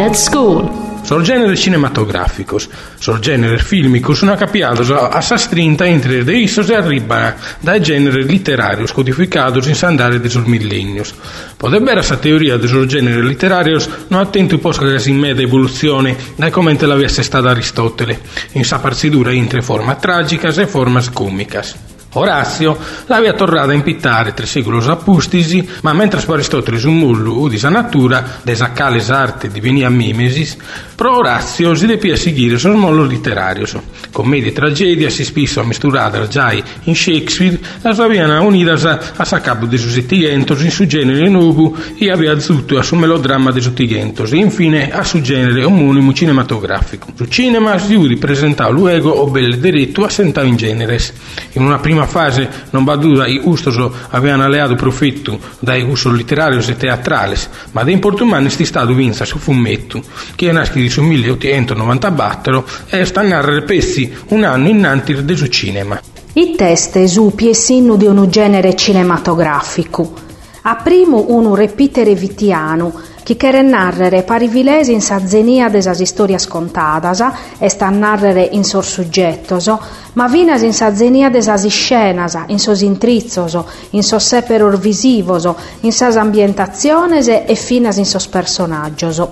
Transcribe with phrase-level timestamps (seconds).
[0.00, 0.88] at school.
[1.02, 2.58] Sul genere cinematografico,
[2.98, 8.22] sul genere filmico, sono capiato a sa strinta entre de issos e arriba dai genere
[8.22, 11.14] letterario codificato in sandare de sul.
[11.56, 14.72] Potrebbe sa teoria de sul genere letterario non attento un po'
[15.08, 18.20] in meda evoluzione dai commenti l'avesse stata Aristotele,
[18.52, 21.89] in sa parzidura entre forma tragicas e formas comicas.
[22.14, 29.10] Orazio l'aveva tornata a impittare tre secoli appustisi, ma mentre su mullu udisa natura, desacales
[29.10, 30.56] arte divenia mimesis,
[30.96, 33.66] pro Orazio si depia seguire sul mollo letterario.
[34.10, 36.52] Commedie e tragedia si spisso a misturare già
[36.84, 38.72] in Shakespeare, la sua viana unita
[39.16, 43.52] a sa capo de sus in su genere nuovo e aveva zutto a su melodramma
[43.52, 47.12] de sus e infine a su genere omonimo cinematografico.
[47.14, 51.12] Su cinema si udi presentare luego o belle diritto sentare in generes.
[51.52, 56.14] In una prima prima fase non va duda i ustoso avevano alleato profitto dai usos
[56.14, 60.02] letterarios e teatrales, ma da importumani sti stato vinsa su fumetto,
[60.34, 66.00] che nascito su 1894 e sta a narrare pezzi un anno innanzi del suo cinema.
[66.34, 70.28] Il test esupi e sinno di un genere cinematografico.
[70.62, 72.92] A primo un repitere vitiano,
[73.22, 77.22] chi quer narrere parivilesi in sa zenia de sas istorias contadas,
[77.58, 79.70] est a narrere in sos suggettos,
[80.14, 83.58] ma vinas in sa zenia de sas iscenas, in sos intrizzos,
[83.90, 85.48] in sos seperor visivos,
[85.80, 89.22] in sas ambientaziones e finas in sos personaggios.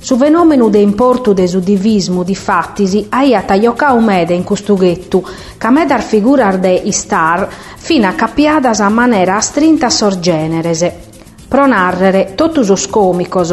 [0.00, 5.24] Su fenomenu de importu de su divismu di fattisi aia taiocau mede in custughettu,
[5.58, 11.07] ca medar figurar de istar fina capiadas a manera astrinta sorgenerese
[11.48, 13.52] pronarrere totus os comicos,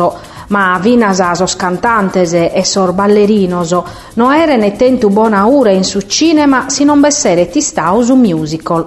[0.49, 3.71] ma vinas asos cantantes e sor ballerinos,
[4.15, 8.85] no eren tentu bona ura in su cinema si non bessere tistaus un musical.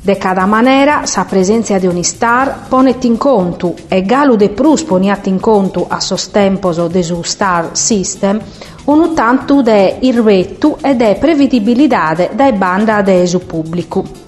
[0.00, 4.82] De cada manera, sa presenza di un star ponet in conto, e galu de prus
[4.84, 8.40] poniat in conto a sos tempos de su star system,
[8.84, 14.27] un tanto de irrettu e de prevedibilidade dai banda de su pubblico.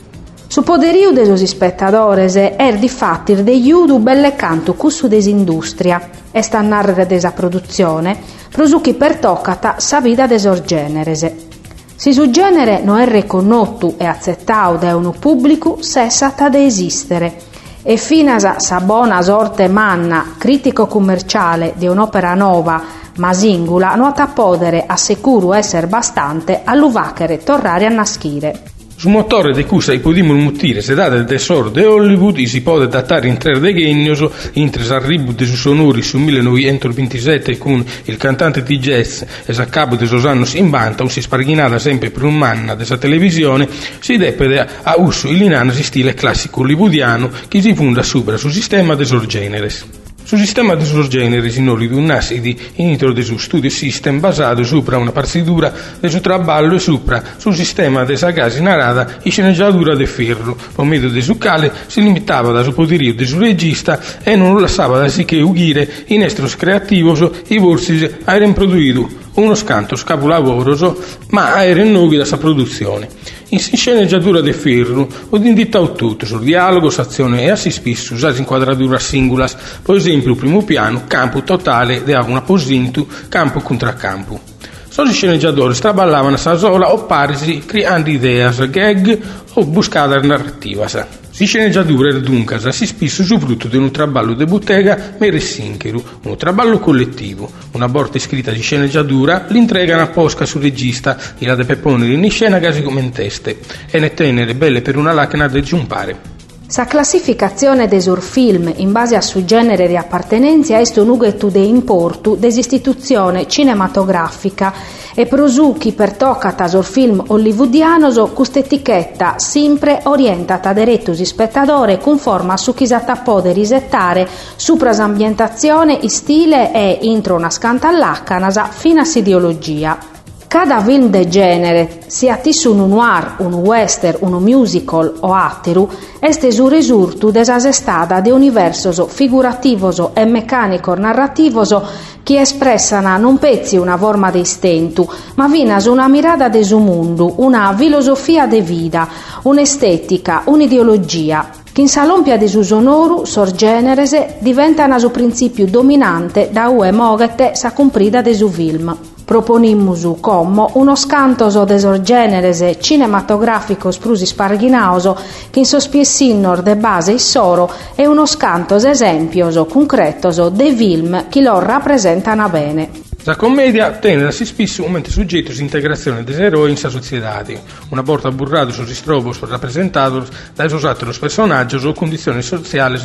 [0.51, 6.43] Su poderio de sos spettadores er di fattir de iudu belle canto cussu desindustria, e
[6.43, 8.19] sta narrere desa produzione,
[8.51, 11.47] prosuchi per toccata sa vida de sos generese.
[11.95, 17.37] Si su genere non è riconosciuto e accettato da un pubblico, cessata de esistere,
[17.85, 22.83] e finas sa bona sorte manna critico-commerciale di un'opera nova
[23.19, 28.79] ma singula non ha podere assicuro essere bastante all'uvachere tornare a naschire.
[29.01, 33.29] Su motore di cui si mutire se date del tesoro di Hollywood si può datare
[33.29, 39.55] in tre degegnoso intre arrivo di sonori su 1927 con il cantante di jazz e
[39.57, 43.67] a capo di anni in banta si sparghinata sempre per un manna della televisione
[44.01, 48.95] si depede a uso il linanasi stile classico hollywoodiano che si fonda sopra sul sistema
[48.95, 50.10] dei generes.
[50.31, 54.63] Su sistema di suoi generi si noli un nascidi initro del suo studio system basato
[54.63, 59.31] sopra una partidura del suo traballo e sopra sul sistema de sa casi narrata e
[59.31, 60.55] sceneggiatura de ferro.
[60.55, 64.61] Per mezzo del suo cale si limitava da suo poderio del suo regista e non
[64.61, 70.97] lasciava da sicché ugire in estros creativos i volsi a produito uno scanto scapulavoroso,
[71.31, 73.09] ma in nuovi da sa produzione.
[73.53, 78.39] In sceneggiatura de ferro, o di inditau tutto, sul dialogo, azione e assi spisso, usati
[78.39, 84.50] inquadratura singulas, per esempio primo piano, campo totale, de una posintu, campo contra campo.
[84.93, 89.21] Sono sceneggiatori straballavano sa sola o parisi creando idee, gag
[89.55, 91.07] o buscate narrative.
[91.31, 96.37] Si sceneggiatura dunque si spisso su frutto di un traballo de bottega mere sincheru, un
[96.37, 102.07] traballo collettivo, una borta scritta di sceneggiatura l'intregano apposca sul regista e la de pepone
[102.07, 106.40] in scena quasi come in teste e ne tenere belle per una lacna de giumpare.
[106.71, 113.49] Sa classificazione des film in base a su genere di appartenenza ughetto de importu desistituzione
[113.49, 114.73] cinematografica
[115.13, 122.73] e prosuchi per toccata sul film hollywoodiano quest'etichetta sempre orientata diretto si spettatore conforma su
[122.73, 122.87] chi
[123.17, 130.10] poter risettare supras ambientazione, stile e intro una scantallaccanasa fino a ideologia.
[130.53, 135.89] Cada film de genere, sia tissu un noir, un western, un musical o atteru,
[136.19, 141.81] este su risurtu desasestada de universos figurativos e meccanico narrativos
[142.25, 147.33] chi espressana non pezzi una forma de stentu, ma vinas una mirada de su mundu,
[147.37, 149.07] una filosofia de vida,
[149.45, 156.91] un'estetica, un'ideologia, che in salompia di su sonoru, sorgenerese, diventano su principio dominante da ue
[156.91, 159.10] mogete sa comprida de su film.
[159.31, 165.17] Proponimus como uno scantoso desorgeneres cinematograficos prusis parghinaoso
[165.51, 171.61] che in sospiessinnor de base issoro e uno scantos esempios concretos de film che lo
[171.61, 172.91] rappresentano bene.
[173.23, 176.89] La commedia tiene da si spesso un mente soggetto di integrazione dei eroi in sa
[176.89, 177.45] società,
[177.91, 182.99] una volta burrado sus istrobos rappresentados da esos atros personaggios o condizioni sociali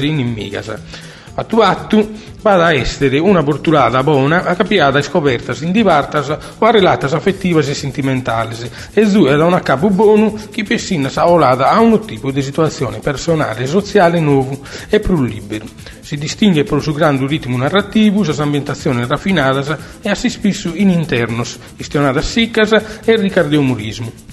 [1.36, 6.72] inimigas attuattu va a essere una porturada buona capiata e scoperta in divartas o a
[6.72, 11.80] relatas affettivas e sentimentales e due da una capo buono che persina sa olada a
[11.80, 14.60] un tipo di situazione personale e sociale nuovo
[14.90, 15.66] e più libero.
[16.02, 20.90] Si distingue per il suo grande ritmo narrativo, sua ambientazione raffinata e assai spesso in
[20.92, 22.72] internos, gestionadas siccas
[23.04, 24.25] e riccardo umorismo.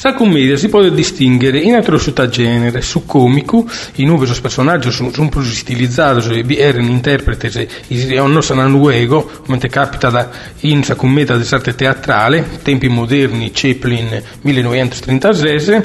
[0.00, 1.98] Sa commedia si può distinguere in altro
[2.30, 3.66] genere, su comico,
[3.96, 9.58] i nuovi personaggi sono, sono più stilizzati e erano interpreti e non sono luogo, come
[9.58, 10.30] capita da,
[10.60, 15.80] in sa commedia dell'arte teatrale, tempi moderni, Chaplin 1936,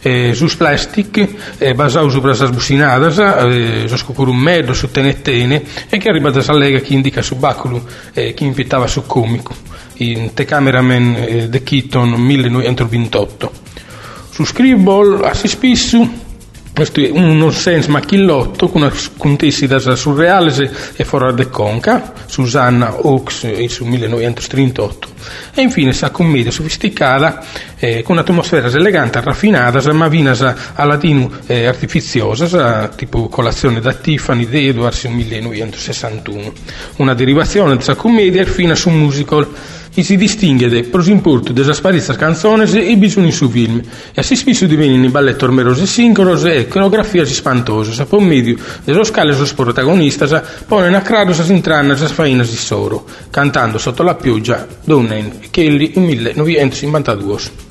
[0.00, 1.28] eh, sus plastic,
[1.58, 6.78] eh, basato su brasas bucinadas, eh, su scocurumedo, su tenettene, e che arriva da Sallega
[6.78, 7.84] che indica su baculu,
[8.14, 13.52] eh, che invitava su comico in The Cameraman eh, The Keaton 1928.
[14.30, 16.26] Su Scribble assai spesso
[16.78, 23.66] questo è un nonsense macchillotto con una contessa surreale e fora de conca, Susanna Hawks
[23.66, 25.08] su 1938.
[25.54, 27.44] E infine sa commedia sofisticata
[27.78, 34.48] eh, con atmosfera elegante, raffinata, ma vinas a latino eh, artificiosa, tipo colazione da Tiffany
[34.48, 36.52] di Edwards 1961.
[36.98, 39.48] Una derivazione della commedia fino su un musical
[39.98, 43.82] e si distingue de prosimporto delle sparizze canzoni e bisogni su film,
[44.14, 49.52] e si spesso in balletto ormerose sincrose e coreografie spantose, per medio delle scale sus
[49.54, 55.40] protagonistas, pone a crado sa intranna sa faina di soro, cantando sotto la pioggia Donnen
[55.50, 57.67] Kelly in 1952.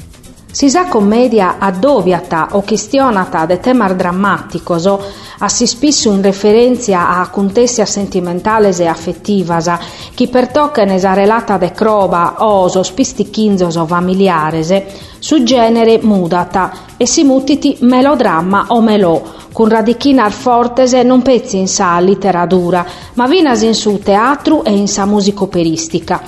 [0.57, 4.89] Si sa commedia addobbiata o questionata de temar drammaticos
[5.37, 9.71] assi spesso in referenzia a contestia sentimentales e affettivas
[10.15, 14.81] chi pertoccano esa relata de croba o so spistichinzos o familiares
[15.19, 19.21] su genere mudata e si mutiti melodramma o melò
[19.53, 22.83] con radichinar fortese non pezzi in sa literatura
[23.13, 26.19] ma vinas in su teatro e in sa musica operistica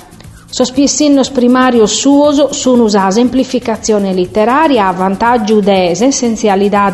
[0.52, 5.94] Sospiessinnos primarios suos sun usa semplificazione letteraria a vantaggio de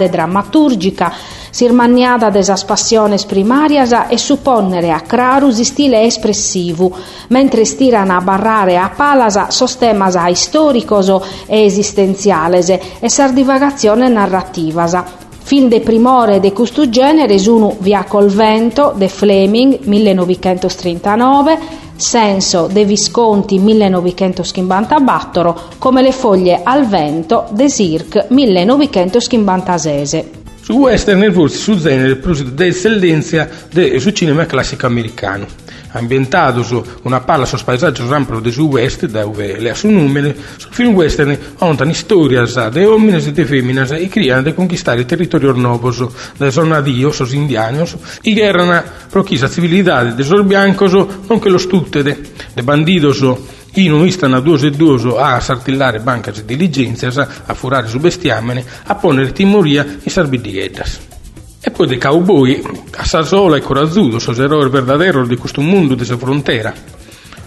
[0.10, 1.14] drammaturgica,
[1.52, 6.92] sirmaniada de esas passiones primarias e supponnere a crarus stile espressivo,
[7.30, 11.08] mentre stiran a barrare a palas sostemas a istoricos
[11.48, 12.70] e esistenziales
[13.00, 19.78] e sardivagazione narrativas, Fin de primore de custu genere sono Via col vento de Fleming
[19.84, 21.60] 1939,
[21.96, 30.24] Senso de Visconti 1954, come le foglie al vento de Sirk 1956.
[30.62, 35.46] Su western nel forse su genere plus de eccellenza de su cinema classico americano
[35.96, 40.94] ambientato su una palla sul paesaggio ampio del West, dove le su numeri, sul film
[40.94, 46.06] western contano storie de uomini e de femmine e creano di conquistare il territorio nuovos
[46.38, 50.92] da zona dios, os indianos, e guerran pro la civiltà de los biancos,
[51.28, 52.18] nonché lo stutte de,
[52.64, 53.24] bandidos
[53.76, 58.00] i non istano a due e due a sartillare banche e diligenze, a furare su
[58.00, 61.00] bestiamene, a ponere timoria in sarbidiettas.
[61.00, 61.15] E
[61.72, 62.62] poi dei cowboy
[62.98, 66.74] a Sassola e Corazzuto, sos eroi verdadero di questo mondo della frontiera.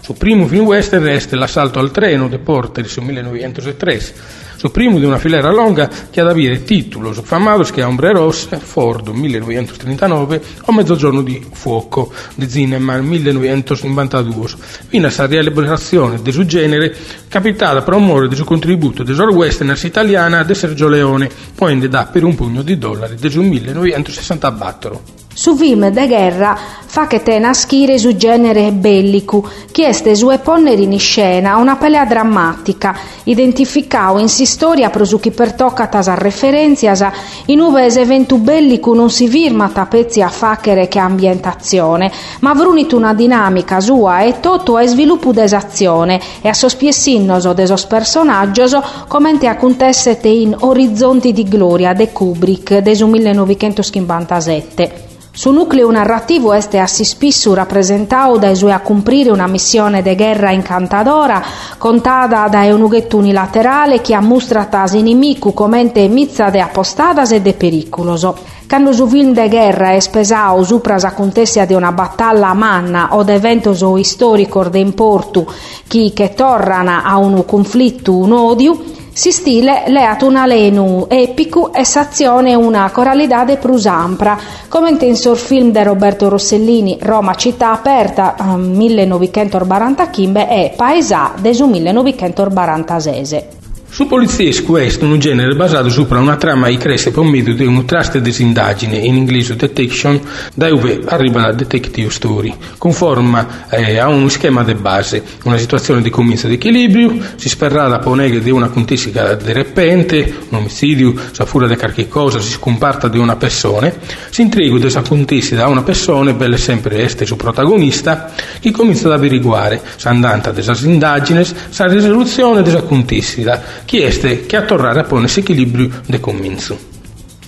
[0.01, 4.13] Su primo film western è l'assalto al treno de Porter su 1903,
[4.59, 8.11] su primo di una filera lunga che ha da avere titolo famoso che è Ombre
[8.11, 14.47] Rosse, Ford 1939 o Mezzogiorno di Fuoco di Zinnemann 1992.
[14.89, 16.93] Fino a questa rielaborazione del suo genere
[17.29, 22.07] capitata per amore del suo contributo del suo western italiana di Sergio Leone, poi da
[22.07, 25.28] per un pugno di dollari del 1964.
[25.33, 30.81] Su film de guerra fa che te naschire su genere bellico, che este su ponere
[30.81, 37.07] in scena una pelea drammatica, identificao in si storia prosu chi pertoccata a referenzias
[37.45, 43.13] in uves eventu bellico non si firma tapezzi a facere che ambientazione, ma vrunit una
[43.13, 50.55] dinamica sua e toto è sviluppo desazione e a sospiessinnoso desos personaggios commente acontessete in
[50.59, 55.08] Orizzonti di Gloria de Kubrick, desu 1957.
[55.39, 60.51] Su nucleo narrativo este assi spissu rappresentau dai suoi a cumprire una missione de guerra
[60.51, 61.41] incantadora,
[61.77, 67.53] contata da un ughetto unilaterale che ammustrata as inimicu comente mizza de apostadas e de
[67.53, 68.37] pericoloso.
[68.67, 73.15] Quando su film de guerra è spesau supra sa contessia di una battaglia a manna
[73.15, 75.47] o de eventos o istorico de importu
[75.87, 78.77] chi che torrana a un conflitto, un odio,
[79.19, 85.71] si stile leat un alenu epicu e s'azione una coralidade prusampra, come in sor film
[85.71, 93.58] di Roberto Rossellini Roma città aperta 1945 e Paesà del 1946.
[93.91, 97.85] Su poliziesco è un genere basato su una trama che cresce per mezzo di un
[97.85, 100.21] trust di indagine, in inglese detection,
[100.53, 106.01] da dove arriva la detective story, conforma eh, a uno schema di base, una situazione
[106.01, 111.13] di comienzo di equilibrio, si spera la ponere di una contestica di repente, un omicidio,
[111.31, 113.91] sa furia di qualche cosa, si scomparta di una persona,
[114.29, 119.07] si intriga di questa contestica da una persona, belle sempre este su protagonista, che comincia
[119.07, 125.39] ad averiguare, s'andanta della indagine, sa risoluzione della contestica, chieste che a tornare a ponersi
[125.39, 126.77] equilibrio de cominzo.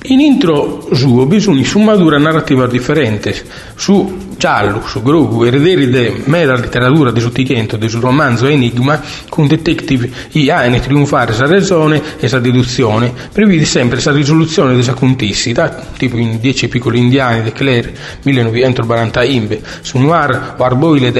[0.05, 3.39] In intro suo bisogna su madura narrativa differente,
[3.75, 9.45] su giallo, su grupo, erederi de mera letteratura de sottichento, de su romanzo Enigma, con
[9.45, 15.89] detective i anni triunfare sa ragione e sa deduzione, prevede sempre sa risoluzione della contissita,
[15.95, 17.93] tipo in Dieci piccoli indiani de Claire,
[18.23, 21.11] 1940 imbe, su noir o arboile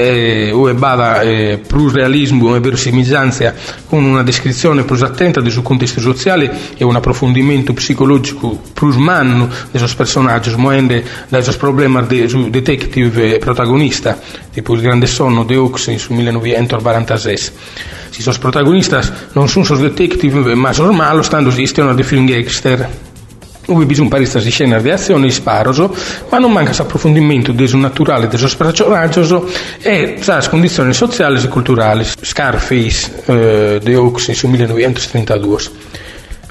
[0.74, 3.54] bada eh, plus realismo e verosimiglianza
[3.86, 9.48] con una descrizione più attenta del suo contesto sociale e un approfondimento psicologico plus manno
[9.70, 14.18] dei suoi personaggi, moende dai suoi problemi del detective detective protagonista,
[14.52, 17.52] tipo Il grande sonno de Hux su 1946.
[18.10, 23.10] Si sos protagonistas non sono detective, ma sos malos, stando esistono dei film gangster.
[23.64, 25.94] Ubi bisogna parista di scena di azione e sparoso,
[26.28, 29.48] ma non manca approfondimento del naturale del personaggio
[29.80, 32.04] e le condizioni sociali e culturali.
[32.04, 35.90] Scarface eh, de Hux su 1932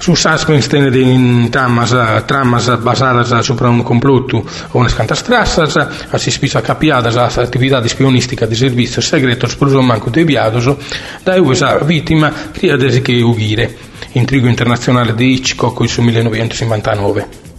[0.02, 1.94] su suspense in tramas,
[2.26, 4.38] tramas basadas sobre un complotto
[4.72, 5.78] o unas cantas trazas,
[6.10, 10.66] assistís a capiadas ás actividades pionísticas de servicios secretos por un manco deviados,
[11.24, 13.78] da USA vítima cria desde que ugire,
[14.14, 17.51] intrigo internazionale di Hitchcock su 1959.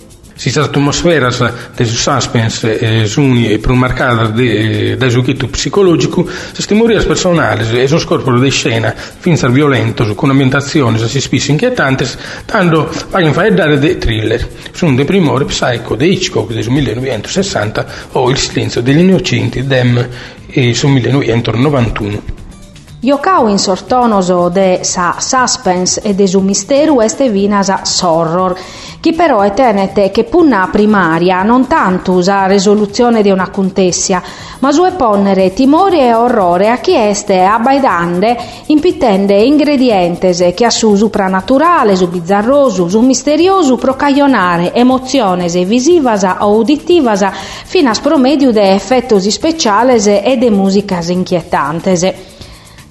[0.44, 1.42] Si atmosferas
[1.74, 8.04] de suspense eh, suni promarcadas de, eh, de giochetto psicologico, se stimorias personales e sos
[8.04, 14.46] corpos de scena fins violentos con ambientazioni si spisso inquietantes, tanto pagan faeddare de thriller.
[14.74, 20.10] Sono de primore Psycho de Hitchcock del 1960 o Il silenzio degli innocenti Dem
[20.48, 22.33] eh, su 1991.
[23.06, 28.58] Iocau in sortonoso de sa suspense e de su misteru este vinasa sorror,
[29.02, 34.24] chi però è tenete che punna primaria non tanto usa risoluzione di una contessia,
[34.60, 40.96] ma su ponnere timore e orrore a chi este abbaidande impitende ingredientes che a su
[40.96, 47.30] supranaturale, su bizzarroso, su misterioso procaionare emoziones visivas o uditivas
[47.66, 52.32] fino a spromedio de effettos speciales e de musicas inquietantes.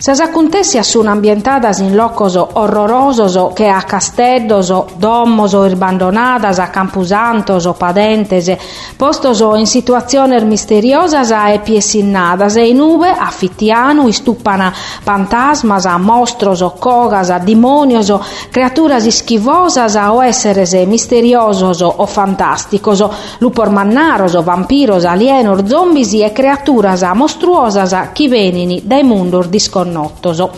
[0.03, 8.51] Sas acontecias sun ambientadas in locos orrorosos che a casteddos, domos abbandonadas, a campusantos padentes,
[8.97, 18.13] postos in situazioni misteriosas e piesinnadas e in ube affittianu istupana fantasmas, mostros, cogas, demonios,
[18.51, 23.05] creaturas ischivosas o esseres misteriosos o fantasticos,
[23.39, 30.51] lupor mannaros, vampiros, alienor, zombies e creaturas mostruosas chi venini dai mundur disconnessi nottoso.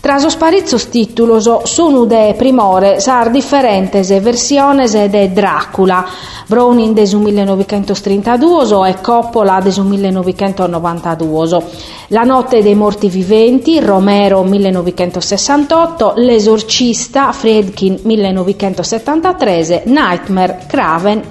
[0.00, 6.06] Tras os parizzos títulos sono de primore sar differentes versiones de Dracula,
[6.48, 11.58] Browning de 1932 e Coppola de 1992.
[12.08, 21.24] La notte dei morti viventi, Romero 1968, L'esorcista, Friedkin 1973, Nightmare, Craven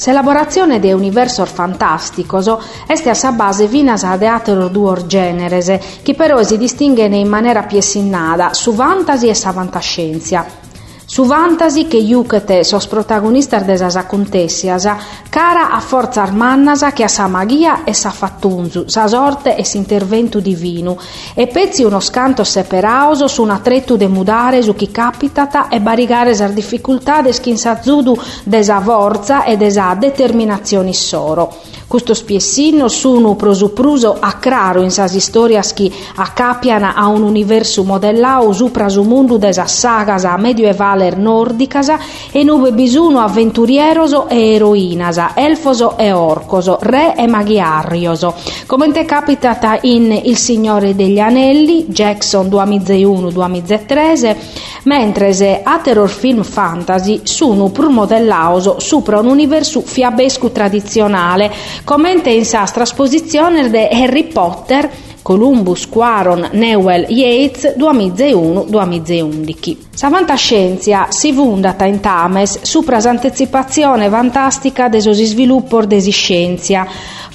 [0.00, 2.50] S'elaborazione de universo fantasticos
[2.86, 7.64] este a sa base vinas ad ateros duor generes, che però si distinguen in maniera
[7.64, 10.69] piesinnada su fantasy e sa fantascienza.
[11.12, 14.86] Su fantasy che iucete sos protagonistas de sas acontessias,
[15.28, 20.38] cara a forza armannas che a sa magia e sa fattunzu, sa sorte e s'intervento
[20.38, 20.96] divino,
[21.34, 26.32] e pezzi uno scanto separaoso su un attretto de mudare su chi capitata e barigare
[26.32, 31.52] sar difficoltades che in sa zudu de sa forza e de sa determinazione soro
[31.90, 38.52] Questo spiessino sono prosupruso a craro in sas istorias che accapiano a un universo modellao
[38.52, 38.70] su
[39.02, 41.92] mundu desa sagas medioevale nordicas
[42.30, 48.36] e nube bisuno avventurieroso e eroinas, elfoso e orcoso, re e maghiarioso.
[48.66, 54.36] Come te capitata in Il Signore degli Anelli, Jackson 2001-2013,
[54.84, 62.30] mentre se a terror film fantasy sono pur modellaoso supra un universo fiabesco tradizionale Commente
[62.30, 64.90] in sa trasposizione di Harry Potter
[65.22, 69.76] Columbus, Quaron, Newell, Yates 2001-2011.
[69.94, 76.86] Sa fantascienza si fondata in Tames su anticipazione fantastica deso sviluppo desi scienza,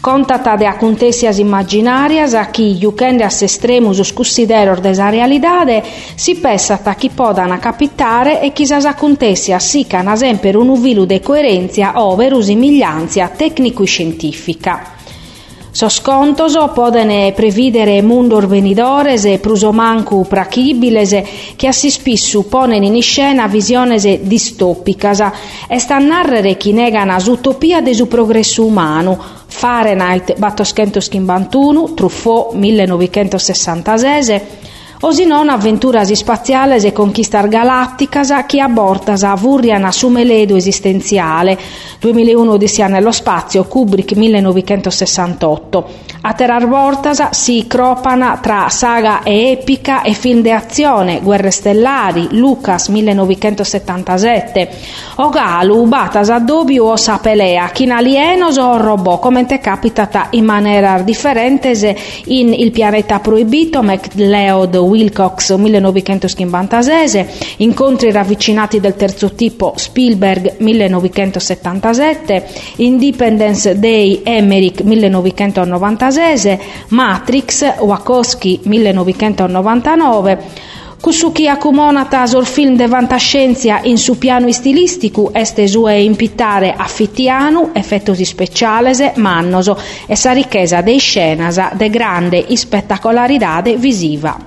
[0.05, 5.81] contata de acontecias immaginarias a chi jucendas estremus scussideror desa realidade
[6.13, 11.93] si pensata chi podano capitare e chi sas acontecias sican esempio un uvilu de coerenza
[11.95, 14.94] o verosimiglianza tecnico-scientifica.
[15.75, 21.21] Soscontoso podene previdere mundor venidores e prusomancu prachibiles
[21.57, 25.19] che assi spissu ponen in scena visiones distopicas.
[25.67, 34.41] E sta narrere chi negano utopia de su progresso umano Fahrenheit 451, Truffaut 1966
[35.01, 41.57] o se non avventuras spaziales e conquistar galatticas chi abortas a vurrian su meledo esistenziale.
[41.99, 50.01] 2001 Odissea nello spazio Kubrick 1968 a terar voltas si cropana tra saga e epica
[50.01, 54.69] e film de azione Guerre stellari Lucas 1977
[55.17, 60.45] o galu batas a dobbio o sapelea chin alienos o robot come te capitata in
[60.45, 61.73] maniera differente
[62.25, 67.25] in Il pianeta proibito McLeod Wilcox 1956,
[67.57, 76.14] Incontri ravvicinati del terzo tipo Spielberg 1977, Independence Day Emmerich 1996,
[76.89, 80.37] Matrix Wachowski 1999,
[81.05, 88.25] Kusuki accomunata sul film de fantascienza in su piano stilistico este sue impittare affittianu, effettosi
[88.25, 94.35] specialese, mannoso e sa ricchezza dei scenasa de grande spettacolaridade visiva.